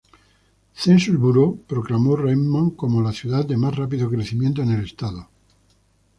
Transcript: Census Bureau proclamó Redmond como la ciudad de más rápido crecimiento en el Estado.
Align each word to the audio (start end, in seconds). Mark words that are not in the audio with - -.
Census 0.73 1.15
Bureau 1.25 1.55
proclamó 1.67 2.15
Redmond 2.15 2.75
como 2.75 3.03
la 3.03 3.11
ciudad 3.11 3.45
de 3.45 3.55
más 3.55 3.75
rápido 3.75 4.09
crecimiento 4.09 4.63
en 4.63 4.71
el 4.71 4.83
Estado. 4.85 5.29